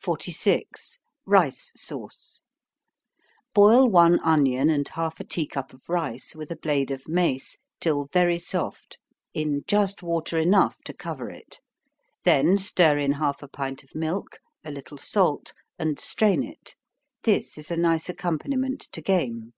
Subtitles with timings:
[0.00, 0.98] 46.
[1.26, 2.40] Rice Sauce.
[3.52, 7.58] Boil one onion and half a tea cup of rice with a blade of mace,
[7.78, 8.98] till very soft,
[9.34, 11.60] in just water enough to cover it
[12.24, 16.74] then stir in half a pint of milk, a little salt, and strain it.
[17.24, 19.52] This is a nice accompaniment to game.